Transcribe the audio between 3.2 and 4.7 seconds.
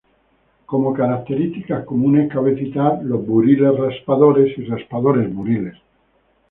buriles, raspadores y